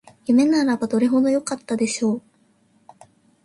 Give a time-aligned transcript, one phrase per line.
[0.25, 2.21] 夢ならばどれほどよかったでしょう